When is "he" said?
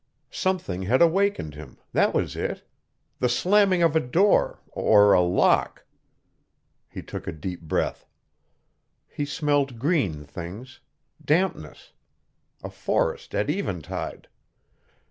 6.89-7.03, 9.07-9.25